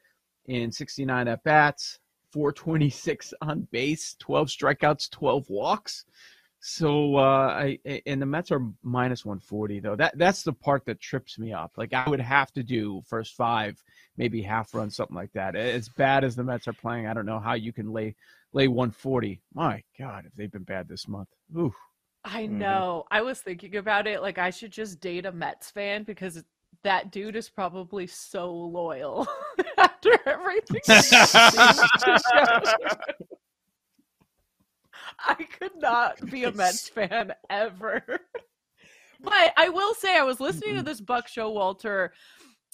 in 0.45 0.71
69 0.71 1.27
at 1.27 1.43
bats. 1.43 1.99
426 2.31 3.35
on 3.41 3.67
base, 3.71 4.15
12 4.19 4.47
strikeouts, 4.47 5.09
12 5.11 5.47
walks. 5.49 6.05
So 6.65 7.17
uh, 7.17 7.49
I 7.49 7.77
and 8.05 8.21
the 8.21 8.25
Mets 8.25 8.49
are 8.49 8.65
minus 8.83 9.25
140 9.25 9.81
though. 9.81 9.97
That 9.97 10.17
that's 10.17 10.43
the 10.43 10.53
part 10.53 10.85
that 10.85 11.01
trips 11.01 11.37
me 11.37 11.51
up. 11.51 11.73
Like 11.75 11.91
I 11.91 12.09
would 12.09 12.21
have 12.21 12.53
to 12.53 12.63
do 12.63 13.03
first 13.05 13.35
five, 13.35 13.83
maybe 14.15 14.41
half 14.41 14.73
run, 14.73 14.89
something 14.89 15.15
like 15.15 15.33
that. 15.33 15.57
As 15.57 15.89
bad 15.89 16.23
as 16.23 16.37
the 16.37 16.43
Mets 16.43 16.69
are 16.69 16.73
playing, 16.73 17.05
I 17.05 17.13
don't 17.13 17.25
know 17.25 17.39
how 17.39 17.55
you 17.55 17.73
can 17.73 17.91
lay 17.91 18.15
lay 18.53 18.69
140. 18.69 19.41
My 19.53 19.83
God, 19.99 20.23
if 20.25 20.33
they've 20.37 20.49
been 20.49 20.63
bad 20.63 20.87
this 20.87 21.05
month. 21.05 21.27
Ooh. 21.57 21.73
I 22.23 22.45
know. 22.45 23.03
Mm-hmm. 23.03 23.17
I 23.17 23.21
was 23.23 23.41
thinking 23.41 23.75
about 23.75 24.07
it. 24.07 24.21
Like 24.21 24.37
I 24.37 24.49
should 24.49 24.71
just 24.71 25.01
date 25.01 25.25
a 25.25 25.33
Mets 25.33 25.69
fan 25.69 26.03
because 26.03 26.41
that 26.83 27.11
dude 27.11 27.35
is 27.35 27.49
probably 27.49 28.07
so 28.07 28.53
loyal. 28.53 29.27
after 30.03 30.19
everything. 30.25 30.81
I 35.23 35.35
could 35.35 35.75
not 35.77 36.29
be 36.29 36.43
a 36.43 36.51
Mets 36.51 36.89
fan 36.89 37.33
ever. 37.49 38.03
But 39.23 39.53
I 39.55 39.69
will 39.69 39.93
say, 39.93 40.17
I 40.17 40.23
was 40.23 40.41
listening 40.41 40.75
to 40.75 40.83
this 40.83 40.99
Buck 40.99 41.29
Showalter 41.29 42.09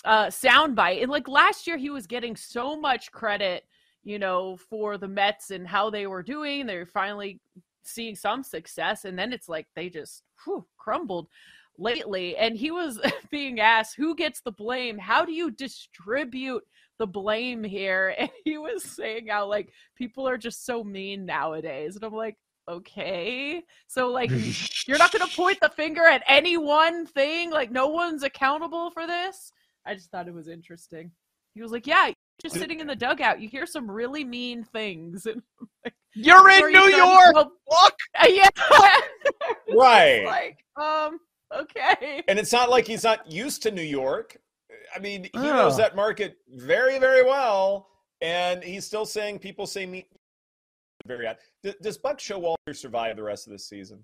uh, 0.04 0.28
soundbite, 0.28 1.00
and 1.02 1.12
like 1.12 1.28
last 1.28 1.68
year, 1.68 1.78
he 1.78 1.92
was 1.92 2.08
getting 2.08 2.36
so 2.36 2.76
much 2.76 3.12
credit, 3.12 3.66
you 4.04 4.18
know, 4.18 4.58
for 4.58 4.98
the 4.98 5.08
Mets 5.08 5.52
and 5.52 5.68
how 5.68 5.92
they 5.92 6.08
were 6.08 6.24
doing. 6.24 6.66
They 6.66 6.78
were 6.78 6.88
finally 6.88 7.40
seeing 7.84 8.16
some 8.16 8.42
success, 8.42 9.06
and 9.06 9.18
then 9.18 9.32
it's 9.32 9.48
like 9.48 9.68
they 9.76 9.90
just 9.90 10.24
whew, 10.44 10.66
crumbled 10.78 11.28
lately. 11.78 12.36
And 12.36 12.58
he 12.58 12.72
was 12.72 13.00
being 13.30 13.60
asked, 13.60 13.96
"Who 13.96 14.16
gets 14.16 14.42
the 14.42 14.52
blame? 14.52 14.98
How 14.98 15.26
do 15.26 15.34
you 15.34 15.52
distribute 15.52 16.64
the 17.00 17.08
blame 17.08 17.64
here?" 17.64 18.14
And 18.20 18.30
he 18.46 18.58
was 18.60 18.84
saying 18.84 19.28
how 19.30 19.48
like 19.48 19.72
people 19.96 20.28
are 20.28 20.38
just 20.38 20.66
so 20.66 20.84
mean 20.84 21.26
nowadays, 21.26 21.96
and 21.96 22.06
I'm 22.06 22.14
like, 22.14 22.38
okay 22.70 23.64
so 23.88 24.10
like 24.10 24.30
you're 24.88 25.00
not 25.00 25.12
going 25.12 25.28
to 25.28 25.36
point 25.36 25.58
the 25.60 25.70
finger 25.70 26.06
at 26.06 26.22
any 26.28 26.56
one 26.56 27.06
thing 27.06 27.50
like 27.50 27.72
no 27.72 27.88
one's 27.88 28.22
accountable 28.22 28.92
for 28.92 29.08
this 29.08 29.52
i 29.88 29.96
just 29.96 30.12
thought 30.12 30.28
it 30.28 30.34
was 30.34 30.48
interesting 30.48 31.10
he 31.56 31.62
was 31.64 31.72
like 31.72 31.88
yeah 31.88 32.12
just 32.40 32.56
sitting 32.56 32.80
in 32.80 32.88
the 32.88 32.96
dugout 32.96 33.42
you 33.42 33.50
hear 33.50 33.66
some 33.66 33.90
really 33.90 34.24
mean 34.24 34.64
things 34.64 35.26
and 35.26 35.42
like, 35.84 35.94
You're 36.14 36.50
in 36.50 36.72
New? 36.72 36.96
York. 36.96 37.34
Well, 37.34 37.52
Look. 37.70 37.96
yeah 38.30 38.50
Right. 39.76 40.26
like 40.26 40.58
um 40.80 41.20
okay 41.54 42.24
And 42.28 42.38
it's 42.40 42.54
not 42.54 42.70
like 42.70 42.86
he's 42.86 43.04
not 43.04 43.30
used 43.32 43.64
to 43.64 43.72
New 43.72 43.82
York. 43.82 44.38
I 44.96 45.00
mean, 45.00 45.24
he 45.26 45.30
Oh. 45.36 45.42
knows 45.42 45.78
that 45.78 45.96
market 45.96 46.38
very, 46.48 47.00
very 47.00 47.24
well. 47.24 47.88
And 48.22 48.64
he's 48.64 48.86
still 48.86 49.06
saying 49.06 49.40
people 49.40 49.66
say 49.66 49.86
me. 49.86 50.08
Very 51.06 51.26
odd. 51.28 51.38
Does 51.82 51.98
Buck 51.98 52.18
Showalter 52.20 52.76
survive 52.76 53.16
the 53.16 53.24
rest 53.24 53.48
of 53.48 53.54
the 53.54 53.60
season? 53.60 54.04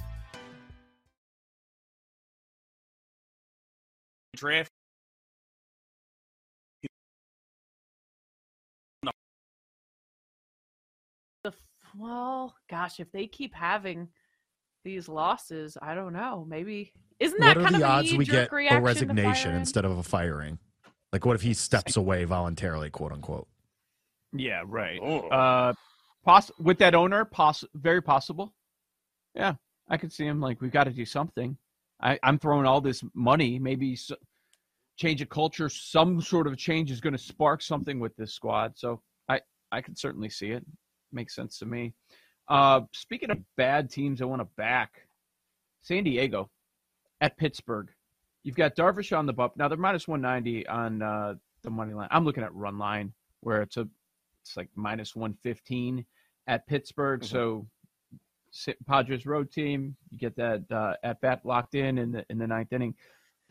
Draft 4.41 4.71
the 11.43 11.53
well 11.97 12.55
gosh 12.69 12.99
if 12.99 13.11
they 13.11 13.27
keep 13.27 13.53
having 13.53 14.07
these 14.83 15.07
losses 15.07 15.77
i 15.81 15.93
don't 15.93 16.13
know 16.13 16.45
maybe 16.47 16.91
isn't 17.21 17.39
that 17.39 17.55
what 17.55 17.57
are 17.57 17.63
kind 17.69 17.75
the 17.75 17.85
of 17.85 17.89
a 17.89 17.93
odds 17.93 18.13
we 18.13 18.25
get 18.25 18.51
a 18.51 18.81
resignation 18.81 19.53
instead 19.53 19.85
of 19.85 19.95
a 19.95 20.01
firing? 20.01 20.57
Like, 21.13 21.23
what 21.23 21.35
if 21.35 21.43
he 21.43 21.53
steps 21.53 21.95
away 21.95 22.23
voluntarily, 22.23 22.89
quote 22.89 23.11
unquote? 23.11 23.47
Yeah, 24.33 24.63
right. 24.65 24.99
Oh. 24.99 25.27
Uh, 25.27 25.73
poss- 26.25 26.49
with 26.57 26.79
that 26.79 26.95
owner, 26.95 27.23
poss- 27.25 27.63
very 27.75 28.01
possible. 28.01 28.55
Yeah, 29.35 29.53
I 29.87 29.97
could 29.97 30.11
see 30.11 30.25
him 30.25 30.41
like 30.41 30.61
we've 30.61 30.71
got 30.71 30.85
to 30.85 30.91
do 30.91 31.05
something. 31.05 31.57
I, 32.01 32.17
I'm 32.23 32.39
throwing 32.39 32.65
all 32.65 32.81
this 32.81 33.03
money. 33.13 33.59
Maybe 33.59 33.93
s 33.93 34.11
change 35.01 35.21
of 35.21 35.29
culture, 35.29 35.67
some 35.67 36.21
sort 36.21 36.45
of 36.45 36.57
change 36.57 36.91
is 36.91 37.01
going 37.01 37.13
to 37.13 37.19
spark 37.19 37.61
something 37.61 37.99
with 37.99 38.15
this 38.15 38.33
squad. 38.33 38.77
So 38.77 39.01
I 39.27 39.41
I 39.71 39.81
can 39.81 39.95
certainly 39.95 40.29
see 40.29 40.51
it. 40.51 40.63
Makes 41.11 41.35
sense 41.35 41.57
to 41.59 41.65
me. 41.65 41.93
Uh, 42.47 42.81
speaking 42.93 43.31
of 43.31 43.39
bad 43.57 43.89
teams, 43.89 44.21
I 44.21 44.25
want 44.25 44.41
to 44.41 44.47
back 44.57 45.07
San 45.81 46.03
Diego 46.03 46.49
at 47.19 47.37
Pittsburgh. 47.37 47.89
You've 48.43 48.55
got 48.55 48.75
Darvish 48.75 49.17
on 49.17 49.25
the 49.25 49.33
bump. 49.33 49.57
Now 49.57 49.67
they're 49.67 49.77
minus 49.77 50.07
190 50.07 50.67
on 50.67 51.01
uh, 51.01 51.35
the 51.63 51.69
money 51.69 51.93
line. 51.93 52.07
I'm 52.11 52.25
looking 52.25 52.43
at 52.43 52.53
run 52.53 52.77
line 52.77 53.13
where 53.41 53.61
it's 53.61 53.77
a 53.77 53.87
it's 54.43 54.57
like 54.57 54.69
minus 54.75 55.15
115 55.15 56.05
at 56.47 56.67
Pittsburgh. 56.67 57.23
So 57.23 57.67
Padres 58.87 59.25
road 59.25 59.51
team, 59.51 59.95
you 60.11 60.17
get 60.17 60.35
that 60.35 60.63
uh, 60.71 60.93
at 61.03 61.21
bat 61.21 61.41
locked 61.43 61.75
in 61.75 61.97
in 61.97 62.11
the 62.11 62.25
in 62.29 62.37
the 62.37 62.47
ninth 62.47 62.73
inning. 62.73 62.95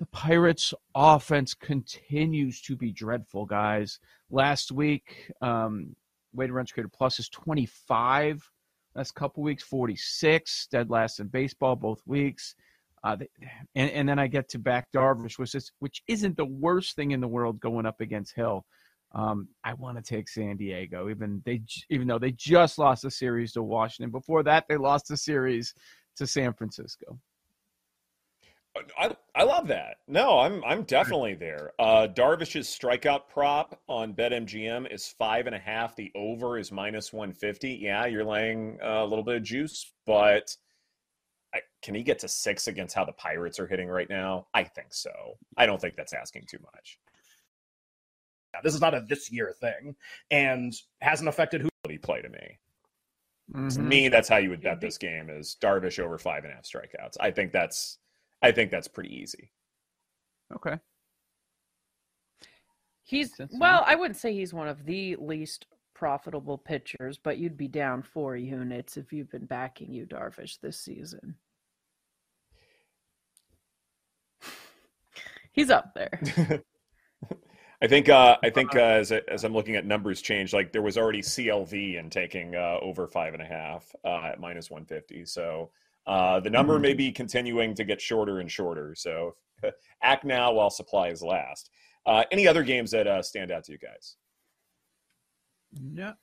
The 0.01 0.07
Pirates 0.07 0.73
offense 0.95 1.53
continues 1.53 2.63
to 2.63 2.75
be 2.75 2.91
dreadful, 2.91 3.45
guys. 3.45 4.01
Last 4.31 4.73
week, 4.73 5.31
um, 5.43 5.95
weighted 6.33 6.55
runs 6.55 6.73
created 6.73 6.91
plus 6.95 7.19
is 7.19 7.29
25. 7.29 8.51
Last 8.95 9.15
couple 9.15 9.43
weeks, 9.43 9.63
46. 9.63 10.69
Dead 10.69 10.89
last 10.89 11.21
in 11.21 11.27
baseball 11.27 11.77
both 11.77 12.01
weeks. 12.07 12.55
Uh, 13.05 13.17
they, 13.17 13.29
and, 13.75 13.91
and 13.91 14.09
then 14.09 14.19
I 14.19 14.27
get 14.27 14.49
to 14.51 14.59
back 14.59 14.91
Darvish, 14.91 15.39
which 15.39 15.55
is 15.55 15.71
which 15.81 16.03
isn't 16.09 16.39
the 16.39 16.47
worst 16.47 16.97
thing 16.97 17.11
in 17.11 17.21
the 17.21 17.29
world 17.29 17.61
going 17.61 17.85
up 17.85 18.01
against 18.01 18.35
Hill. 18.35 18.65
Um, 19.13 19.49
I 19.65 19.75
want 19.75 19.99
to 19.99 20.03
take 20.03 20.31
San 20.31 20.57
Diego, 20.57 21.11
even 21.11 21.43
they 21.45 21.61
even 21.91 22.09
though 22.09 22.19
they 22.19 22.33
just 22.33 22.79
lost 22.79 23.03
the 23.03 23.11
series 23.11 23.53
to 23.53 23.63
Washington. 23.63 24.11
Before 24.11 24.43
that, 24.45 24.65
they 24.67 24.79
lost 24.79 25.09
the 25.09 25.17
series 25.19 25.75
to 26.17 26.27
San 26.27 26.55
Francisco. 26.55 27.19
I, 28.99 29.17
I 29.35 29.43
love 29.43 29.67
that. 29.69 29.97
No, 30.07 30.39
I'm 30.39 30.63
I'm 30.65 30.85
definitely 30.85 31.35
there. 31.35 31.73
Uh, 31.79 32.07
Darvish's 32.07 32.69
strikeout 32.69 33.23
prop 33.29 33.81
on 33.89 34.15
BetMGM 34.15 34.93
is 34.93 35.09
five 35.19 35.47
and 35.47 35.57
a 35.57 35.59
half. 35.59 35.97
The 35.97 36.13
over 36.15 36.57
is 36.57 36.71
minus 36.71 37.13
one 37.13 37.33
fifty. 37.33 37.73
Yeah, 37.73 38.07
you're 38.07 38.25
laying 38.25 38.79
uh, 38.83 39.03
a 39.03 39.07
little 39.07 39.25
bit 39.25 39.37
of 39.37 39.43
juice, 39.43 39.93
but 40.07 40.57
I, 41.53 41.61
can 41.83 41.97
he 41.97 42.03
get 42.05 42.21
to 42.21 42.29
six 42.29 42.69
against 42.69 42.95
how 42.95 43.05
the 43.05 43.13
Pirates 43.13 43.59
are 43.59 43.67
hitting 43.67 43.89
right 43.89 44.09
now? 44.09 44.47
I 44.55 44.63
think 44.63 44.95
so. 44.95 45.11
I 45.57 45.67
don't 45.67 45.81
think 45.81 45.97
that's 45.97 46.13
asking 46.13 46.45
too 46.49 46.59
much. 46.75 46.99
Now, 48.55 48.61
this 48.63 48.75
is 48.75 48.81
not 48.81 48.95
a 48.95 49.01
this 49.01 49.33
year 49.33 49.53
thing 49.61 49.97
and 50.31 50.73
hasn't 51.01 51.29
affected 51.29 51.63
who 51.63 51.71
he 51.89 51.99
play 51.99 52.23
to 52.23 52.29
me? 52.29 52.59
To 53.53 53.81
Mhm. 53.81 53.85
me, 53.85 54.09
that's 54.09 54.29
how 54.29 54.37
you 54.37 54.51
would 54.51 54.63
bet 54.63 54.81
this 54.81 54.97
game: 54.97 55.29
is 55.29 55.57
Darvish 55.61 55.99
over 55.99 56.19
five 56.19 56.45
and 56.45 56.53
a 56.53 56.57
half 56.57 56.65
strikeouts. 56.65 57.17
I 57.19 57.33
think 57.33 57.51
that's 57.51 57.99
I 58.43 58.53
think 58.53 58.71
that's 58.71 58.89
pretty 58.89 59.15
easy. 59.15 59.51
Okay. 60.55 60.79
he's 63.05 63.33
well 63.53 63.85
i 63.87 63.95
wouldn't 63.95 64.17
say 64.17 64.33
he's 64.35 64.53
one 64.53 64.67
of 64.69 64.85
the 64.85 65.15
least 65.17 65.67
profitable 65.95 66.59
pitchers 66.59 67.19
but 67.19 67.39
you'd 67.39 67.57
be 67.57 67.69
down 67.69 68.03
four 68.03 68.37
units 68.37 68.97
if 68.97 69.13
you've 69.13 69.31
been 69.31 69.47
backing 69.47 69.93
you 69.93 70.05
darvish 70.07 70.59
this 70.61 70.79
season 70.81 71.37
he's 75.53 75.71
up 75.71 75.95
there 75.95 76.21
I 77.83 77.87
think 77.87 78.11
uh, 78.11 78.37
I 78.43 78.51
think 78.51 78.77
uh, 78.77 78.81
as 78.81 79.11
I- 79.11 79.23
as 79.29 79.43
I'm 79.43 79.55
looking 79.55 79.75
at 79.75 79.87
numbers 79.87 80.21
change, 80.21 80.53
like 80.53 80.71
there 80.71 80.83
was 80.83 80.99
already 80.99 81.23
CLV 81.23 81.99
in 81.99 82.11
taking 82.11 82.55
uh, 82.55 82.77
over 82.83 83.07
five 83.07 83.33
and 83.33 83.43
a 83.43 83.47
half 83.47 83.95
uh, 84.05 84.21
at 84.25 84.39
minus 84.39 84.71
150. 84.71 85.25
So 85.25 85.71
uh, 86.07 86.41
the 86.41 86.51
number 86.51 86.79
may 86.79 86.95
be 86.95 87.13
continuing 87.13 87.75
to 87.75 87.85
get 87.85 88.01
shorter 88.01 88.41
and 88.41 88.51
shorter. 88.51 88.95
So 88.97 89.35
act 90.03 90.25
now 90.25 90.53
while 90.53 90.71
supplies 90.71 91.23
last. 91.23 91.71
Uh, 92.07 92.25
any 92.31 92.49
other 92.49 92.63
games 92.63 92.91
that 92.93 93.07
uh, 93.07 93.23
stand 93.23 93.51
out 93.51 93.65
to 93.65 93.73
you 93.73 93.79
guys? 93.79 94.17
No. 95.81 96.15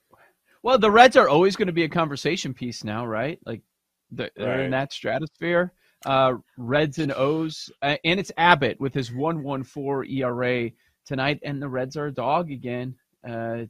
Well, 0.62 0.78
the 0.78 0.90
Reds 0.90 1.16
are 1.16 1.28
always 1.28 1.56
going 1.56 1.68
to 1.68 1.72
be 1.72 1.84
a 1.84 1.88
conversation 1.88 2.52
piece 2.52 2.82
now, 2.82 3.06
right? 3.06 3.38
Like 3.46 3.62
they're, 4.10 4.30
in 4.36 4.70
that 4.72 4.92
stratosphere. 4.92 5.72
Uh, 6.04 6.34
Reds 6.56 6.98
and 6.98 7.12
O's, 7.12 7.70
uh, 7.82 7.96
and 8.04 8.20
it's 8.20 8.32
Abbott 8.36 8.80
with 8.80 8.94
his 8.94 9.12
one 9.12 9.42
one 9.42 9.62
four 9.62 10.04
ERA 10.04 10.70
tonight, 11.06 11.40
and 11.44 11.62
the 11.62 11.68
Reds 11.68 11.96
are 11.96 12.06
a 12.06 12.12
dog 12.12 12.50
again. 12.50 12.94
Uh, 13.28 13.64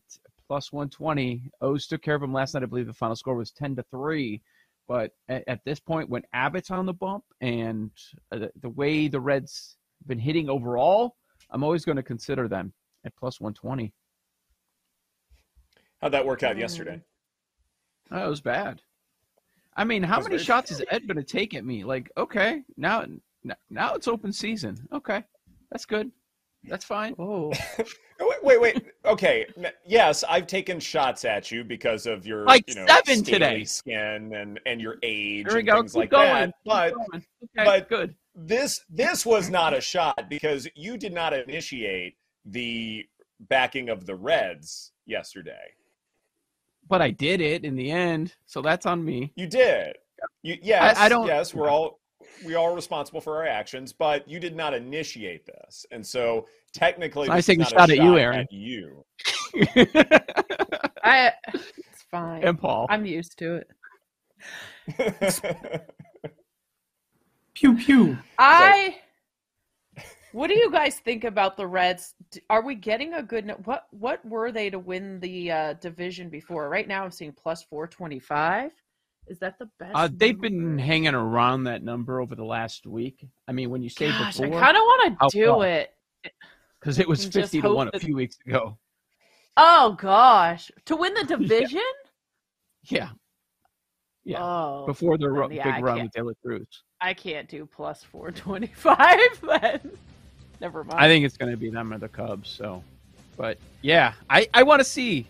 plus 0.49 0.73
120. 0.73 1.43
O's 1.61 1.87
took 1.87 2.03
care 2.03 2.15
of 2.15 2.21
them 2.21 2.33
last 2.33 2.55
night. 2.55 2.63
I 2.63 2.67
believe 2.67 2.87
the 2.87 2.93
final 2.93 3.15
score 3.15 3.35
was 3.35 3.53
10 3.53 3.77
to 3.77 3.85
3. 3.91 4.41
But 4.89 5.13
at, 5.29 5.45
at 5.47 5.65
this 5.65 5.79
point, 5.79 6.09
when 6.09 6.23
Abbott's 6.33 6.71
on 6.71 6.87
the 6.87 6.95
bump 6.95 7.23
and 7.41 7.91
uh, 8.33 8.39
the, 8.39 8.53
the 8.63 8.71
way 8.71 9.07
the 9.07 9.21
Reds 9.21 9.77
have 10.01 10.09
been 10.09 10.19
hitting 10.19 10.49
overall, 10.49 11.15
I'm 11.51 11.63
always 11.63 11.85
going 11.85 11.97
to 11.97 12.03
consider 12.03 12.49
them 12.49 12.73
at 13.05 13.15
plus 13.17 13.41
120. 13.41 13.93
How'd 16.01 16.13
that 16.13 16.27
work 16.27 16.43
out 16.43 16.57
yesterday? 16.57 17.03
That 18.11 18.27
was 18.27 18.41
bad. 18.41 18.81
I 19.77 19.85
mean, 19.85 20.03
how 20.03 20.17
many 20.19 20.37
very 20.37 20.45
shots 20.45 20.71
is 20.71 20.83
Ed 20.91 21.07
going 21.07 21.19
to 21.19 21.23
take 21.23 21.55
at 21.55 21.65
me? 21.65 21.85
Like, 21.85 22.11
okay, 22.17 22.63
now 22.77 23.05
now 23.71 23.95
it's 23.95 24.09
open 24.09 24.33
season. 24.33 24.89
Okay, 24.93 25.23
that's 25.71 25.85
good. 25.85 26.11
That's 26.65 26.85
fine. 26.85 27.15
Oh, 27.19 27.53
Oh, 28.21 28.27
wait, 28.43 28.43
wait, 28.43 28.61
wait. 28.61 28.85
Okay, 29.05 29.47
yes, 29.87 30.25
I've 30.29 30.47
taken 30.47 30.81
shots 30.81 31.25
at 31.25 31.51
you 31.53 31.63
because 31.65 32.07
of 32.07 32.27
your 32.27 32.45
Like 32.45 32.65
you 32.69 32.75
know, 32.75 32.87
seven 32.87 33.23
today. 33.23 33.65
skin 33.65 34.33
and 34.35 34.59
and 34.67 34.81
your 34.81 34.97
age 35.03 35.47
we 35.53 35.61
and 35.61 35.67
go. 35.69 35.77
things 35.81 35.93
Keep 35.93 35.99
like 36.01 36.11
going. 36.11 36.27
that. 36.27 36.55
But. 36.65 36.95
Okay, 37.15 37.23
but 37.55 37.89
good. 37.89 38.15
this 38.35 38.85
this 38.91 39.25
was 39.25 39.49
not 39.51 39.73
a 39.75 39.81
shot 39.81 40.29
because 40.29 40.67
you 40.75 40.97
did 40.99 41.13
not 41.13 41.33
initiate 41.33 42.17
the 42.45 43.07
backing 43.49 43.89
of 43.89 44.05
the 44.07 44.15
Reds 44.17 44.93
yesterday. 45.07 45.73
But 46.89 47.01
I 47.03 47.11
did 47.11 47.41
it 47.41 47.65
in 47.65 47.77
the 47.77 47.91
end, 47.91 48.35
so 48.47 48.63
that's 48.63 48.85
on 48.87 49.05
me. 49.05 49.33
You 49.37 49.47
did. 49.47 49.97
You 50.43 50.57
yes, 50.63 50.97
I 50.99 51.09
don't- 51.09 51.27
yes, 51.27 51.55
we're 51.55 51.69
all 51.71 51.98
we 52.45 52.55
are 52.55 52.75
responsible 52.75 53.21
for 53.21 53.37
our 53.37 53.47
actions, 53.47 53.93
but 53.93 54.29
you 54.29 54.41
did 54.41 54.57
not 54.57 54.75
initiate 54.75 55.47
this. 55.47 55.87
And 55.91 56.07
so 56.07 56.47
technically 56.73 57.27
So 57.27 57.33
I 57.33 57.37
this 57.37 57.47
take 57.47 57.61
is 57.61 57.73
a 57.73 57.75
not 57.75 57.81
shot 57.81 57.91
at 57.91 57.99
you, 57.99 58.19
Erin. 58.19 58.47
you. 58.51 59.05
I. 61.05 61.33
It's 61.55 62.03
fine. 62.11 62.45
And 62.45 62.59
Paul. 62.59 62.87
I'm 62.91 63.07
used 63.07 63.39
to 63.39 63.57
it. 63.57 63.69
Pew 67.55 67.77
pew. 67.77 68.19
I. 68.39 68.99
What 70.33 70.49
do 70.49 70.55
you 70.55 70.71
guys 70.71 70.97
think 71.01 71.25
about 71.25 71.57
the 71.57 71.67
Reds? 71.67 72.15
Are 72.51 72.63
we 72.63 72.75
getting 72.75 73.15
a 73.15 73.23
good? 73.23 73.53
What 73.65 73.87
What 73.91 74.25
were 74.25 74.53
they 74.53 74.71
to 74.71 74.79
win 74.79 75.19
the 75.21 75.51
uh, 75.51 75.73
division 75.75 76.29
before? 76.29 76.69
Right 76.69 76.87
now, 76.87 77.03
I'm 77.05 77.11
seeing 77.11 77.33
plus 77.33 77.63
four 77.65 77.89
twenty 77.89 78.21
five. 78.21 78.71
Is 79.29 79.39
that 79.41 79.59
the 79.59 79.69
best? 79.79 79.93
Uh, 79.95 80.09
they've 80.13 80.41
been 80.41 80.79
hanging 80.79 81.15
around 81.15 81.65
that 81.65 81.83
number 81.83 82.21
over 82.21 82.35
the 82.35 82.45
last 82.45 82.87
week. 82.87 83.27
I 83.47 83.53
mean, 83.53 83.71
when 83.71 83.83
you 83.83 83.91
say 83.91 84.09
Gosh, 84.09 84.41
I 84.41 84.49
kind 84.49 84.77
of 84.77 84.83
want 84.83 85.19
to 85.21 85.29
do 85.39 85.47
far? 85.47 85.67
it. 85.67 85.95
because 86.81 86.99
it 86.99 87.09
was 87.09 87.25
and 87.25 87.33
fifty 87.33 87.61
to 87.61 87.73
one 87.73 87.91
a 87.93 87.99
few 87.99 88.17
weeks 88.17 88.39
ago. 88.47 88.79
Oh 89.57 89.97
gosh, 90.01 90.71
to 90.87 90.97
win 90.97 91.15
the 91.15 91.25
division? 91.37 91.81
Yeah, 92.85 93.11
yeah. 94.25 94.43
Oh, 94.43 94.85
Before 94.87 95.19
the 95.19 95.49
yeah, 95.51 95.65
big 95.65 95.75
I 95.75 95.81
run 95.81 96.03
with 96.03 96.13
Taylor 96.13 96.35
Cruz, 96.45 96.67
I 97.01 97.15
can't 97.15 97.49
do 97.49 97.67
plus 97.67 98.03
four 98.03 98.31
twenty 98.31 98.69
five. 98.69 99.19
Then 99.43 99.91
never 100.61 100.85
mind. 100.85 100.99
I 100.99 101.07
think 101.09 101.25
it's 101.25 101.37
going 101.37 101.51
to 101.51 101.57
be 101.57 101.71
them 101.71 101.93
or 101.93 101.99
the 101.99 102.09
Cubs. 102.09 102.49
So, 102.49 102.83
but 103.37 103.59
yeah, 103.83 104.15
I 104.31 104.49
I 104.55 104.63
want 104.63 104.81
to 104.81 104.85
see 104.85 105.27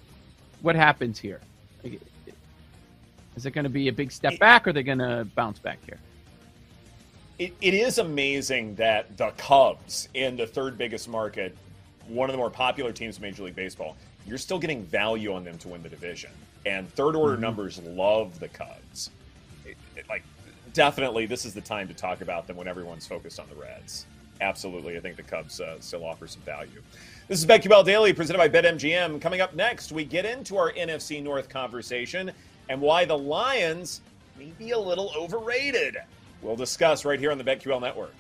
what 0.63 0.75
happens 0.77 1.19
here. 1.19 1.41
Like, 1.85 2.01
Is 3.39 3.47
it 3.47 3.53
going 3.53 3.63
to 3.65 3.71
be 3.71 3.87
a 3.87 3.93
big 3.93 4.11
step 4.11 4.37
back, 4.41 4.67
or 4.67 4.71
are 4.71 4.73
they 4.73 4.83
going 4.83 4.99
to 4.99 5.25
bounce 5.37 5.61
back 5.61 5.79
here? 5.87 6.01
It, 7.39 7.55
it 7.61 7.73
is 7.73 7.99
amazing 7.99 8.75
that 8.75 9.17
the 9.17 9.31
Cubs 9.37 10.09
in 10.15 10.37
the 10.37 10.45
third 10.45 10.77
biggest 10.77 11.09
market, 11.09 11.57
one 12.09 12.29
of 12.29 12.33
the 12.33 12.37
more 12.37 12.51
popular 12.51 12.91
teams 12.91 13.17
in 13.19 13.23
Major 13.23 13.45
League 13.45 13.55
Baseball, 13.55 13.97
you're 14.27 14.39
still 14.39 14.59
getting 14.59 14.83
value 14.83 15.33
on 15.35 15.45
them 15.45 15.57
to 15.59 15.69
win 15.69 15.85
the 15.85 15.89
division. 15.89 16.31
And 16.67 16.93
third 16.95 17.15
order 17.15 17.35
Mm-hmm. 17.35 17.43
numbers 17.43 17.81
love 17.85 18.41
the 18.41 18.49
Cubs. 18.49 19.11
It- 19.65 19.77
it- 19.95 20.09
like, 20.09 20.25
definitely, 20.73 21.27
this 21.27 21.45
is 21.45 21.55
the 21.55 21.61
time 21.61 21.87
to 21.87 21.95
talk 21.95 22.21
about 22.23 22.49
them 22.49 22.57
when 22.57 22.67
everyone's 22.67 23.07
focused 23.07 23.39
on 23.39 23.47
the 23.49 23.55
Reds. 23.55 24.05
Absolutely, 24.41 24.97
I 24.97 25.01
think 25.01 25.15
the 25.17 25.23
Cubs 25.23 25.61
uh, 25.61 25.77
still 25.79 26.05
offer 26.05 26.27
some 26.27 26.43
value. 26.43 26.83
This 27.29 27.39
is 27.39 27.47
BetQL 27.47 27.85
Daily, 27.85 28.13
presented 28.13 28.39
by 28.39 28.49
BetMGM. 28.49 29.21
Coming 29.21 29.41
up 29.41 29.55
next, 29.55 29.93
we 29.93 30.05
get 30.05 30.25
into 30.25 30.57
our 30.57 30.73
NFC 30.73 31.23
North 31.23 31.49
conversation 31.49 32.33
and 32.69 32.81
why 32.81 33.05
the 33.05 33.17
Lions 33.17 34.01
may 34.39 34.53
be 34.59 34.71
a 34.71 34.79
little 34.79 35.13
overrated. 35.17 35.97
We'll 36.43 36.57
discuss 36.57 37.05
right 37.05 37.19
here 37.19 37.33
on 37.33 37.39
the 37.39 37.45
BetQL 37.45 37.81
Network. 37.81 38.15